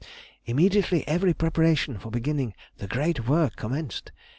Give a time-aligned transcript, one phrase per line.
[0.45, 4.11] Immediately every preparation for beginning the great work commenced.